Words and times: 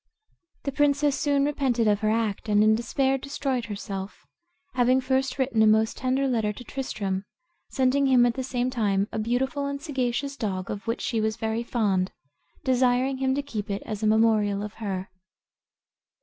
The 0.63 0.71
princess 0.71 1.15
soon 1.15 1.45
repented 1.45 1.87
of 1.87 1.99
her 1.99 2.09
act, 2.09 2.49
and 2.49 2.63
in 2.63 2.73
despair 2.73 3.19
destroyed 3.19 3.65
herself, 3.65 4.25
having 4.73 4.99
first 4.99 5.37
written 5.37 5.61
a 5.61 5.67
most 5.67 5.95
tender 5.97 6.27
letter 6.27 6.51
to 6.51 6.63
Tristram, 6.63 7.23
sending 7.69 8.07
him 8.07 8.25
at 8.25 8.33
the 8.33 8.41
same 8.43 8.71
time 8.71 9.07
a 9.11 9.19
beautiful 9.19 9.67
and 9.67 9.79
sagacious 9.79 10.35
dog, 10.35 10.71
of 10.71 10.87
which 10.87 11.01
she 11.01 11.21
was 11.21 11.37
very 11.37 11.61
fond, 11.61 12.11
desiring 12.63 13.17
him 13.17 13.35
to 13.35 13.43
keep 13.43 13.69
it 13.69 13.83
as 13.85 14.01
a 14.01 14.07
memorial 14.07 14.63
of 14.63 14.73
her. 14.81 15.11